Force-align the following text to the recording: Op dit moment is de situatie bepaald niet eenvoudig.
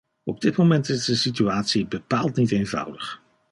Op 0.23 0.41
dit 0.41 0.57
moment 0.57 0.89
is 0.89 1.05
de 1.05 1.15
situatie 1.15 1.85
bepaald 1.87 2.35
niet 2.35 2.51
eenvoudig. 2.51 3.21